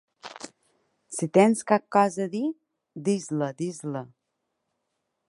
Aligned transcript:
Si 1.17 1.27
tens 1.37 1.61
cap 1.71 1.85
cosa 1.97 2.25
a 2.29 2.31
dir, 2.37 2.43
dis-la, 3.09 3.51
dis-la. 3.63 4.03